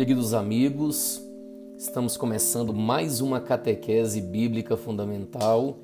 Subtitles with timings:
[0.00, 1.22] Queridos amigos,
[1.76, 5.76] estamos começando mais uma catequese bíblica fundamental.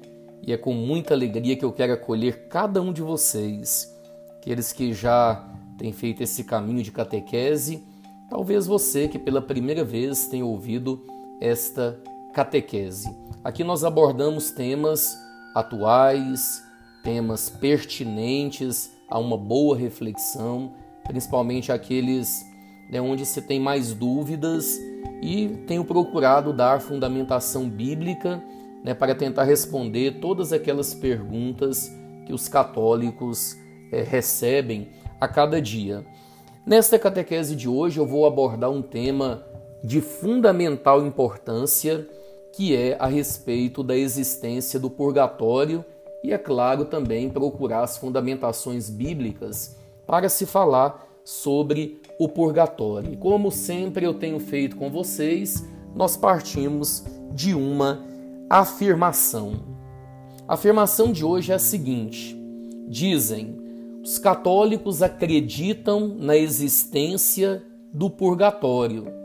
[0.43, 3.95] E é com muita alegria que eu quero acolher cada um de vocês,
[4.39, 5.47] aqueles que já
[5.77, 7.85] têm feito esse caminho de catequese,
[8.31, 11.05] talvez você que pela primeira vez tenha ouvido
[11.39, 12.01] esta
[12.33, 13.15] catequese.
[13.45, 15.15] Aqui nós abordamos temas
[15.55, 16.65] atuais,
[17.05, 20.73] temas pertinentes a uma boa reflexão,
[21.05, 22.56] principalmente aqueles
[22.91, 24.79] né, onde se tem mais dúvidas
[25.23, 28.43] e tenho procurado dar fundamentação bíblica
[28.85, 31.93] né, para tentar responder todas aquelas perguntas
[32.25, 33.57] que os católicos
[33.91, 34.89] é, recebem
[35.21, 36.05] a cada dia.
[36.65, 39.45] Nesta catequese de hoje eu vou abordar um tema
[39.83, 42.07] de fundamental importância
[42.53, 45.85] que é a respeito da existência do purgatório
[46.25, 49.77] e, é claro, também procurar as fundamentações bíblicas
[50.07, 53.13] para se falar sobre o purgatório.
[53.13, 58.03] E como sempre eu tenho feito com vocês, nós partimos de uma
[58.49, 59.55] afirmação.
[60.49, 62.35] A afirmação de hoje é a seguinte:
[62.89, 63.59] dizem,
[64.03, 69.17] os católicos acreditam na existência do purgatório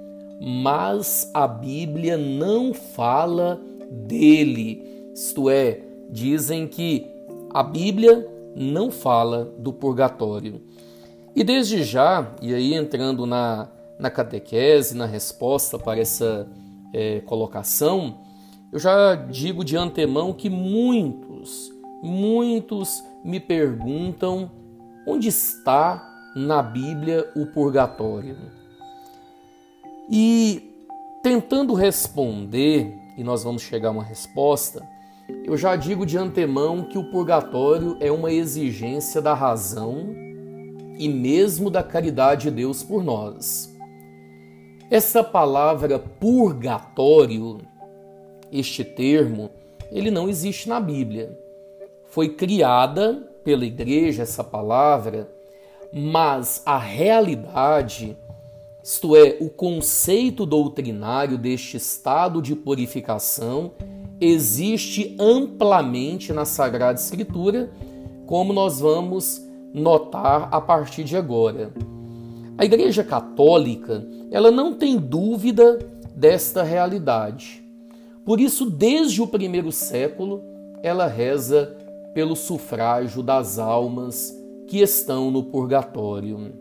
[0.44, 3.62] mas a Bíblia não fala
[4.08, 4.84] dele.
[5.14, 7.06] Isto é, dizem que
[7.54, 10.60] a Bíblia não fala do purgatório.
[11.36, 16.48] E desde já, e aí entrando na, na catequese, na resposta para essa
[16.94, 18.18] é, colocação,
[18.72, 21.72] eu já digo de antemão que muitos,
[22.04, 24.52] muitos me perguntam
[25.08, 28.38] onde está na Bíblia o purgatório.
[30.10, 30.74] E
[31.24, 34.86] tentando responder, e nós vamos chegar a uma resposta,
[35.46, 40.31] eu já digo de antemão que o purgatório é uma exigência da razão
[41.02, 43.76] e mesmo da caridade de Deus por nós.
[44.88, 47.58] Essa palavra purgatório,
[48.52, 49.50] este termo,
[49.92, 51.36] ele não existe na Bíblia.
[52.06, 55.28] Foi criada pela igreja essa palavra,
[55.92, 58.16] mas a realidade
[58.84, 63.72] isto é, o conceito doutrinário deste estado de purificação
[64.20, 67.72] existe amplamente na Sagrada Escritura,
[68.26, 71.72] como nós vamos notar a partir de agora.
[72.58, 75.80] A Igreja Católica, ela não tem dúvida
[76.16, 77.64] desta realidade.
[78.26, 80.44] Por isso, desde o primeiro século,
[80.84, 81.76] ela reza
[82.14, 84.38] pelo sufrágio das almas
[84.68, 86.54] que estão no purgatório.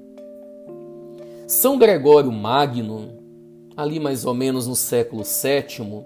[1.47, 3.11] São Gregório Magno,
[3.77, 6.05] ali mais ou menos no século VII,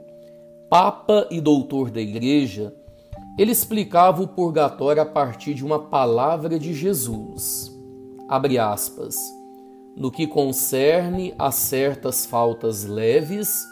[0.69, 2.75] Papa e doutor da Igreja,
[3.37, 7.73] ele explicava o purgatório a partir de uma palavra de Jesus.
[8.29, 9.17] Abre aspas.
[9.97, 13.65] No que concerne a certas faltas leves,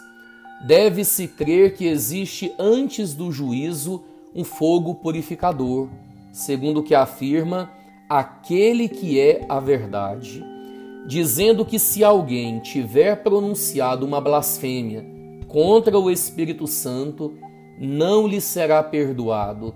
[0.65, 4.03] deve-se crer que existe antes do juízo
[4.33, 5.89] um fogo purificador,
[6.31, 7.69] segundo o que afirma
[8.09, 10.53] aquele que é a verdade
[11.05, 15.05] dizendo que se alguém tiver pronunciado uma blasfêmia
[15.47, 17.33] contra o Espírito Santo,
[17.83, 19.75] não lhe será perdoado,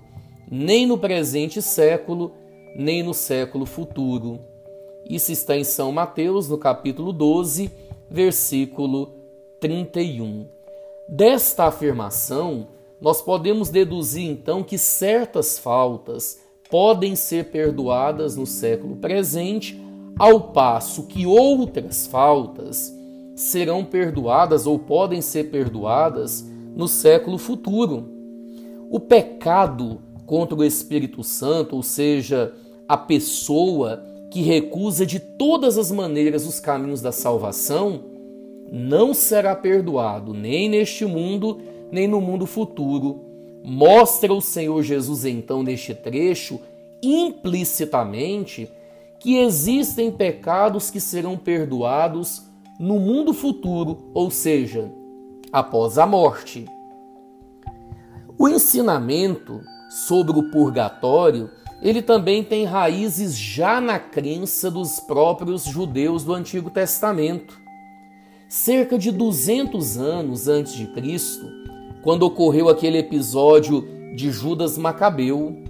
[0.50, 2.32] nem no presente século,
[2.74, 4.40] nem no século futuro.
[5.10, 7.70] Isso está em São Mateus, no capítulo 12,
[8.10, 9.14] versículo
[9.60, 10.48] 31.
[11.10, 12.70] Desta afirmação,
[13.02, 19.82] nós podemos deduzir então que certas faltas podem ser perdoadas no século presente
[20.18, 22.94] ao passo que outras faltas
[23.36, 26.46] serão perdoadas ou podem ser perdoadas
[26.78, 28.08] no século futuro.
[28.88, 32.54] O pecado contra o Espírito Santo, ou seja,
[32.88, 38.02] a pessoa que recusa de todas as maneiras os caminhos da salvação,
[38.72, 41.60] não será perdoado nem neste mundo,
[41.92, 43.22] nem no mundo futuro.
[43.64, 46.60] Mostra o Senhor Jesus então neste trecho
[47.02, 48.70] implicitamente
[49.20, 52.44] que existem pecados que serão perdoados
[52.80, 54.92] no mundo futuro, ou seja,
[55.52, 56.66] após a morte.
[58.38, 61.50] O ensinamento sobre o purgatório,
[61.82, 67.60] ele também tem raízes já na crença dos próprios judeus do Antigo Testamento.
[68.48, 71.46] Cerca de 200 anos antes de Cristo,
[72.04, 73.82] quando ocorreu aquele episódio
[74.16, 75.64] de Judas Macabeu,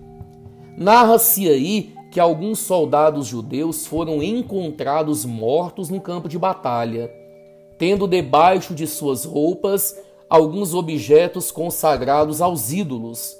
[0.77, 7.11] narra-se aí que alguns soldados judeus foram encontrados mortos no campo de batalha,
[7.77, 9.97] tendo debaixo de suas roupas
[10.29, 13.37] alguns objetos consagrados aos ídolos,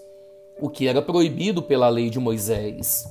[0.60, 3.06] o que era proibido pela lei de Moisés.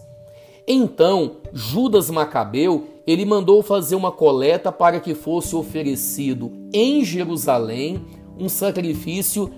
[0.67, 8.05] Então Judas Macabeu ele mandou fazer uma coleta para que fosse oferecido em Jerusalém
[8.39, 9.51] um sacrifício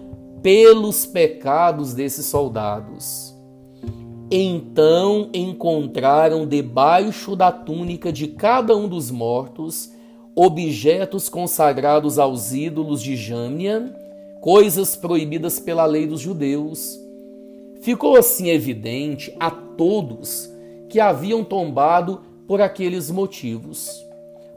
[0.43, 3.35] pelos pecados desses soldados.
[4.31, 9.91] Então encontraram debaixo da túnica de cada um dos mortos
[10.41, 13.93] objetos consagrados aos ídolos de Jâmnia,
[14.41, 16.97] coisas proibidas pela lei dos judeus.
[17.81, 20.49] Ficou assim evidente a todos
[20.89, 24.01] que haviam tombado por aqueles motivos.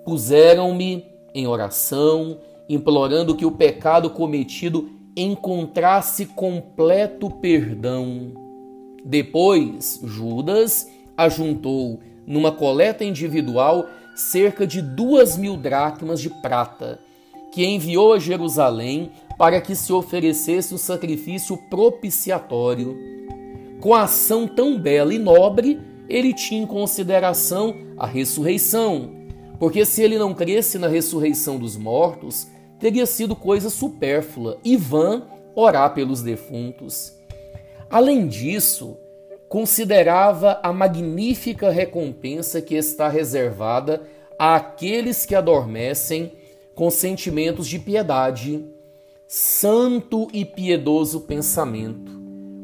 [0.05, 2.37] Puseram-me em oração,
[2.69, 4.87] implorando que o pecado cometido
[5.17, 8.33] encontrasse completo perdão.
[9.03, 10.87] Depois, Judas
[11.17, 13.87] ajuntou numa coleta individual
[14.21, 16.99] cerca de duas mil dracmas de prata,
[17.51, 22.97] que enviou a Jerusalém para que se oferecesse um sacrifício propiciatório.
[23.79, 29.11] Com a ação tão bela e nobre, ele tinha em consideração a ressurreição,
[29.59, 32.47] porque se ele não cresce na ressurreição dos mortos,
[32.79, 35.23] teria sido coisa supérflua e vã
[35.55, 37.13] orar pelos defuntos.
[37.89, 38.97] Além disso,
[39.51, 44.01] considerava a magnífica recompensa que está reservada
[44.39, 46.31] àqueles que adormecem
[46.73, 48.63] com sentimentos de piedade,
[49.27, 52.13] santo e piedoso pensamento.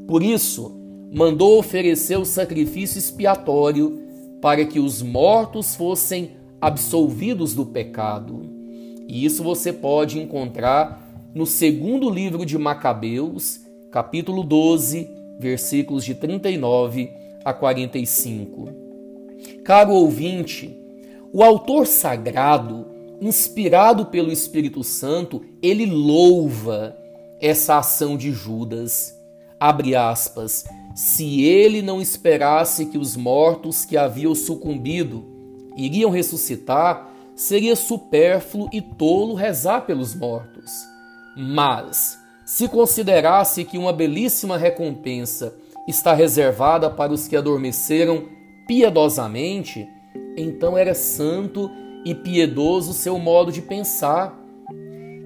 [0.07, 0.80] Por isso,
[1.13, 4.01] mandou oferecer o sacrifício expiatório
[4.42, 8.50] para que os mortos fossem absolvidos do pecado.
[9.10, 11.06] E isso você pode encontrar
[11.36, 13.60] no segundo livro de Macabeus,
[13.92, 17.12] capítulo 12, versículos de 39
[17.44, 18.69] a 45.
[19.63, 20.75] Caro ouvinte,
[21.31, 22.88] o autor sagrado,
[23.22, 26.98] inspirado pelo Espírito Santo, ele louva
[27.39, 29.16] essa ação de Judas.
[29.60, 35.38] Abre aspas se ele não esperasse que os mortos que haviam sucumbido
[35.78, 40.72] iriam ressuscitar, seria supérfluo e tolo rezar pelos mortos.
[41.38, 42.18] Mas,
[42.48, 45.54] se considerasse que uma belíssima recompensa
[45.86, 48.24] está reservada para os que adormeceram
[48.66, 49.86] piedosamente,
[50.38, 51.70] então era santo
[52.06, 54.34] e piedoso seu modo de pensar.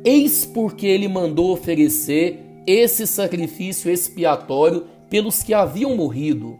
[0.03, 6.57] Eis porque ele mandou oferecer esse sacrifício expiatório pelos que haviam morrido,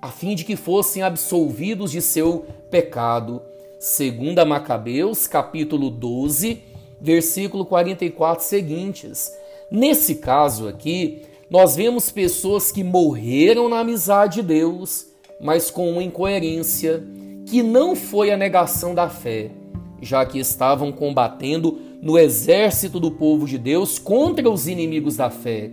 [0.00, 3.42] a fim de que fossem absolvidos de seu pecado.
[3.80, 6.62] Segunda Macabeus, capítulo 12,
[7.00, 9.32] versículo 44 seguintes.
[9.70, 15.06] Nesse caso aqui, nós vemos pessoas que morreram na amizade de Deus,
[15.40, 17.02] mas com uma incoerência,
[17.46, 19.50] que não foi a negação da fé,
[20.00, 25.70] já que estavam combatendo no exército do povo de Deus contra os inimigos da fé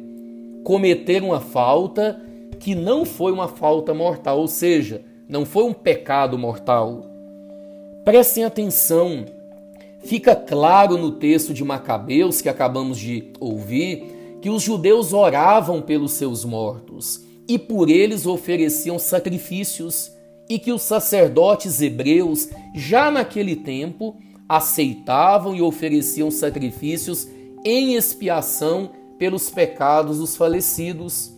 [0.63, 2.19] cometeram uma falta
[2.59, 7.05] que não foi uma falta mortal, ou seja, não foi um pecado mortal.
[8.05, 9.25] Prestem atenção,
[10.03, 16.11] fica claro no texto de Macabeus que acabamos de ouvir que os judeus oravam pelos
[16.13, 20.11] seus mortos e por eles ofereciam sacrifícios,
[20.49, 24.17] e que os sacerdotes hebreus, já naquele tempo,
[24.47, 27.27] aceitavam e ofereciam sacrifícios
[27.65, 31.31] em expiação pelos pecados dos falecidos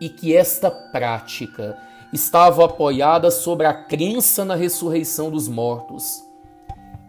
[0.00, 1.78] e que esta prática
[2.12, 6.22] estava apoiada sobre a crença na ressurreição dos mortos.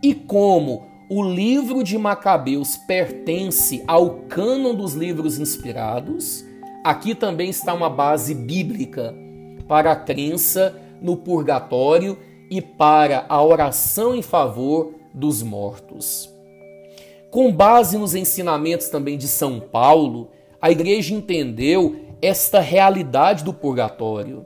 [0.02, 6.46] E como o livro de Macabeus pertence ao cânon dos livros inspirados,
[6.86, 9.14] aqui também está uma base bíblica
[9.68, 12.18] para a crença no purgatório
[12.50, 16.34] e para a oração em favor dos mortos.
[17.30, 20.30] Com base nos ensinamentos também de São Paulo,
[20.62, 24.46] a igreja entendeu esta realidade do purgatório.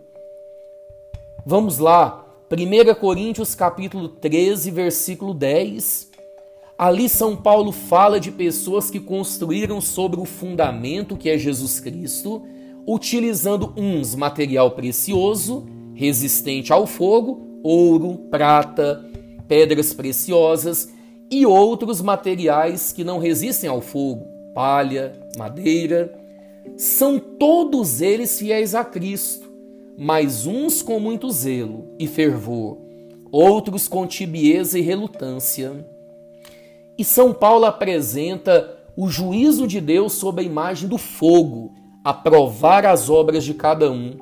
[1.45, 6.14] Vamos lá, 1 Coríntios capítulo 13, versículo 10.
[6.77, 12.43] Ali São Paulo fala de pessoas que construíram sobre o fundamento que é Jesus Cristo,
[12.85, 19.05] utilizando uns material precioso, resistente ao fogo, ouro, prata,
[19.47, 20.93] pedras preciosas,
[21.31, 26.13] e outros materiais que não resistem ao fogo, palha, madeira.
[26.75, 29.49] São todos eles fiéis a Cristo,
[29.97, 32.77] mas uns com muito zelo e fervor,
[33.31, 35.94] outros com tibieza e relutância.
[36.97, 41.73] E São Paulo apresenta o juízo de Deus sob a imagem do fogo,
[42.03, 44.17] a provar as obras de cada um.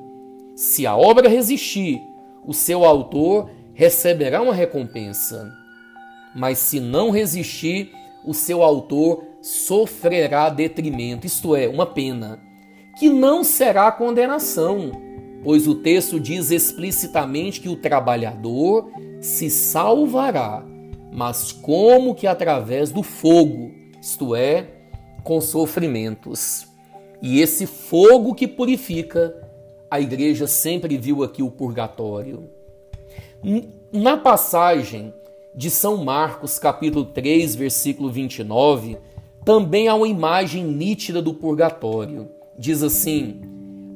[0.56, 2.00] Se a obra resistir,
[2.46, 5.64] o seu autor receberá uma recompensa
[6.34, 7.92] mas se não resistir,
[8.24, 12.40] o seu autor sofrerá detrimento, isto é, uma pena,
[12.98, 14.90] que não será condenação,
[15.44, 18.90] pois o texto diz explicitamente que o trabalhador
[19.20, 20.64] se salvará,
[21.14, 23.70] mas como que através do fogo,
[24.02, 24.66] isto é,
[25.22, 26.66] com sofrimentos.
[27.22, 29.32] E esse fogo que purifica,
[29.88, 32.50] a igreja sempre viu aqui o purgatório.
[33.92, 35.14] Na passagem
[35.54, 38.98] de São Marcos, capítulo 3, versículo 29,
[39.44, 42.28] também há uma imagem nítida do purgatório.
[42.58, 43.40] Diz assim: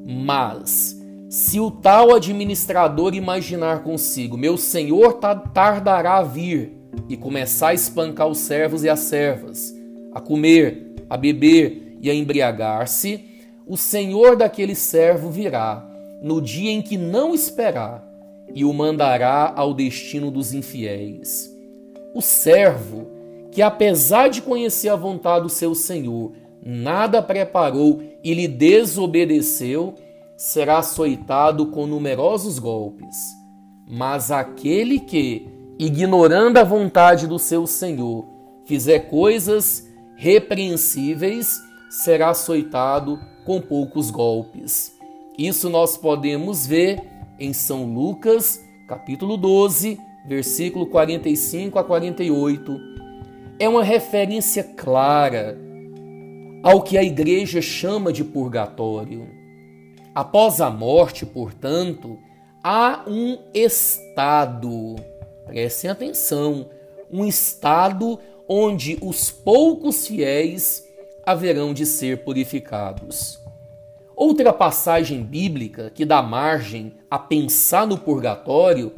[0.07, 0.97] Mas
[1.29, 5.15] se o tal administrador imaginar consigo, meu senhor
[5.53, 6.78] tardará a vir,
[7.09, 9.75] e começar a espancar os servos e as servas,
[10.13, 13.25] a comer, a beber e a embriagar-se,
[13.67, 15.87] o senhor daquele servo virá,
[16.23, 18.07] no dia em que não esperar,
[18.55, 21.55] e o mandará ao destino dos infiéis.
[22.15, 23.07] O servo,
[23.53, 26.33] que apesar de conhecer a vontade do seu senhor,
[26.65, 29.95] nada preparou e lhe desobedeceu,
[30.37, 33.17] será açoitado com numerosos golpes.
[33.87, 35.47] Mas aquele que,
[35.79, 38.27] ignorando a vontade do seu senhor,
[38.65, 44.93] fizer coisas repreensíveis, será açoitado com poucos golpes.
[45.39, 47.01] Isso nós podemos ver
[47.39, 52.77] em São Lucas, capítulo 12, versículo 45 a 48.
[53.61, 55.57] É uma referência clara
[56.63, 59.29] ao que a igreja chama de purgatório.
[60.13, 62.19] Após a morte, portanto,
[62.63, 64.97] há um estado,
[65.49, 66.67] prestem atenção,
[67.11, 70.87] um estado onde os poucos fiéis
[71.25, 73.41] haverão de ser purificados.
[74.15, 78.93] Outra passagem bíblica que dá margem a pensar no purgatório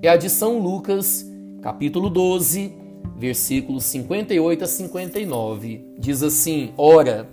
[0.00, 1.26] é a de São Lucas,
[1.60, 2.72] capítulo 12,
[3.16, 5.94] versículos 58 a 59.
[5.98, 7.28] Diz assim: Ora,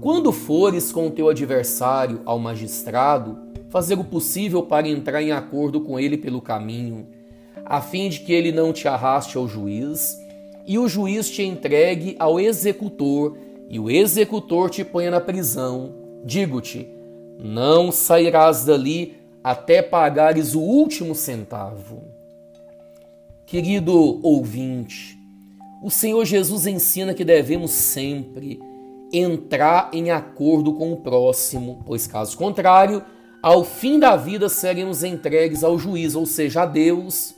[0.00, 3.36] quando fores com o teu adversário ao magistrado,
[3.68, 7.08] fazer o possível para entrar em acordo com ele pelo caminho,
[7.66, 10.18] a fim de que ele não te arraste ao juiz,
[10.64, 13.36] e o juiz te entregue ao executor,
[13.68, 15.94] e o executor te ponha na prisão.
[16.24, 16.88] Digo-te,
[17.38, 22.04] não sairás dali até pagares o último centavo.
[23.44, 25.16] Querido ouvinte,
[25.82, 28.60] o Senhor Jesus ensina que devemos sempre
[29.12, 33.04] entrar em acordo com o próximo, pois caso contrário,
[33.42, 37.34] ao fim da vida seremos entregues ao juiz, ou seja, a Deus,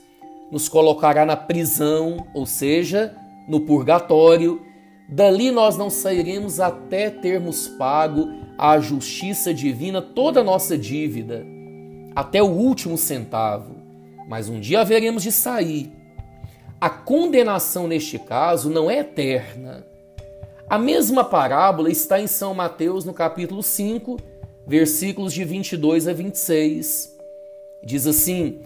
[0.51, 3.15] nos colocará na prisão, ou seja,
[3.47, 4.61] no purgatório.
[5.07, 8.27] Dali nós não sairemos até termos pago
[8.57, 11.45] à justiça divina toda a nossa dívida,
[12.15, 13.75] até o último centavo.
[14.27, 15.91] Mas um dia haveremos de sair.
[16.79, 19.85] A condenação neste caso não é eterna.
[20.69, 24.17] A mesma parábola está em São Mateus no capítulo 5,
[24.67, 27.17] versículos de 22 a 26.
[27.83, 28.59] Diz assim: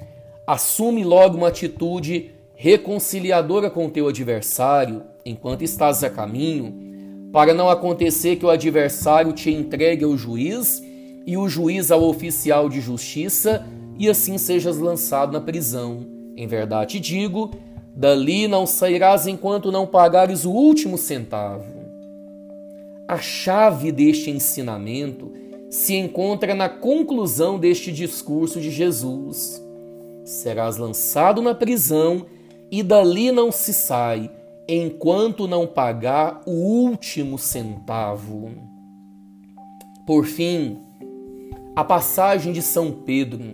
[0.46, 8.36] Assume logo uma atitude reconciliadora com teu adversário enquanto estás a caminho, para não acontecer
[8.36, 10.84] que o adversário te entregue ao juiz
[11.26, 13.66] e o juiz ao oficial de justiça
[13.98, 16.06] e assim sejas lançado na prisão.
[16.36, 17.52] Em verdade digo,
[17.96, 21.84] dali não sairás enquanto não pagares o último centavo.
[23.08, 25.32] A chave deste ensinamento
[25.70, 29.63] se encontra na conclusão deste discurso de Jesus.
[30.24, 32.26] Serás lançado na prisão
[32.72, 34.32] e dali não se sai
[34.68, 38.52] enquanto não pagar o último centavo.
[40.08, 40.80] Por fim,
[41.76, 43.54] a passagem de São Pedro,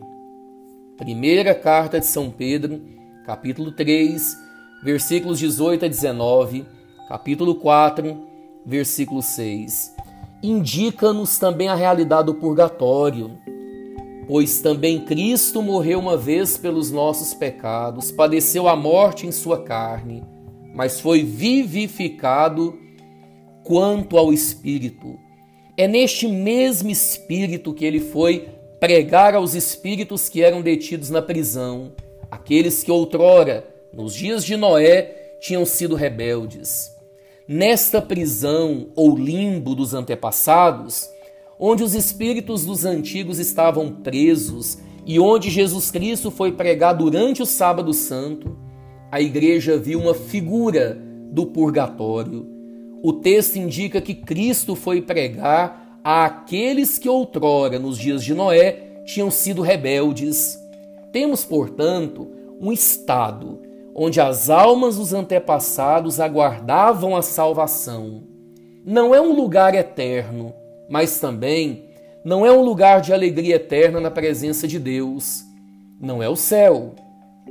[0.98, 2.82] primeira carta de São Pedro,
[3.26, 4.38] capítulo 3,
[4.84, 6.66] versículos 18 a 19,
[7.08, 8.28] capítulo 4,
[8.66, 9.96] versículo 6,
[10.44, 13.38] indica-nos também a realidade do purgatório.
[14.30, 20.24] Pois também Cristo morreu uma vez pelos nossos pecados, padeceu a morte em sua carne,
[20.72, 22.78] mas foi vivificado
[23.64, 25.18] quanto ao Espírito.
[25.76, 31.94] É neste mesmo Espírito que ele foi pregar aos espíritos que eram detidos na prisão,
[32.30, 37.00] aqueles que outrora, nos dias de Noé, tinham sido rebeldes
[37.50, 41.10] nesta prisão ou limbo dos antepassados,
[41.60, 47.46] onde os espíritos dos antigos estavam presos e onde Jesus Cristo foi pregar durante o
[47.46, 48.56] Sábado Santo,
[49.12, 50.98] a igreja viu uma figura
[51.32, 52.48] do purgatório.
[53.04, 59.30] O texto indica que Cristo foi pregar àqueles que outrora, nos dias de Noé, tinham
[59.30, 60.58] sido rebeldes.
[61.12, 62.28] Temos, portanto,
[62.62, 63.60] um estado
[63.96, 68.24] onde as almas dos antepassados aguardavam a salvação.
[68.86, 70.54] Não é um lugar eterno,
[70.90, 71.86] mas também
[72.26, 75.46] não é um lugar de alegria eterna na presença de Deus.
[76.00, 76.96] Não é o céu,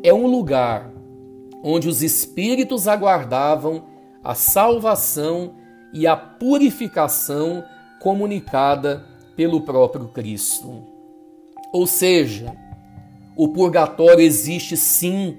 [0.02, 0.90] é um lugar
[1.62, 3.84] onde os espíritos aguardavam
[4.22, 5.54] a salvação
[5.92, 7.64] e a purificação
[8.00, 9.04] comunicada
[9.36, 10.84] pelo próprio Cristo.
[11.72, 12.52] Ou seja,
[13.36, 15.38] o purgatório existe sim,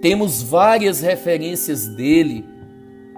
[0.00, 2.44] temos várias referências dele,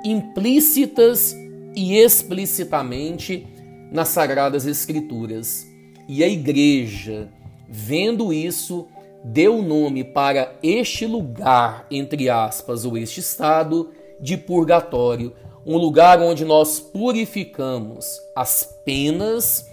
[0.05, 1.35] implícitas
[1.75, 3.47] e explicitamente
[3.91, 5.67] nas Sagradas Escrituras.
[6.09, 7.29] E a igreja,
[7.69, 8.87] vendo isso,
[9.25, 13.91] deu nome para este lugar, entre aspas, ou este estado
[14.21, 15.33] de purgatório,
[15.65, 19.67] um lugar onde nós purificamos as penas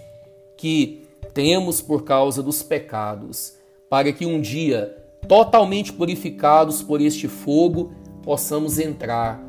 [0.56, 3.54] que temos por causa dos pecados,
[3.88, 4.96] para que um dia,
[5.28, 7.92] totalmente purificados por este fogo,
[8.24, 9.40] possamos entrar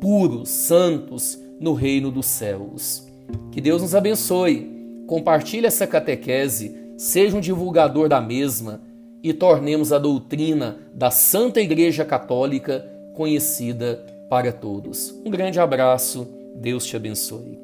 [0.00, 3.03] puros, santos no reino dos céus.
[3.50, 5.04] Que Deus nos abençoe.
[5.06, 8.80] Compartilhe essa catequese, seja um divulgador da mesma
[9.22, 15.14] e tornemos a doutrina da Santa Igreja Católica conhecida para todos.
[15.24, 17.63] Um grande abraço, Deus te abençoe.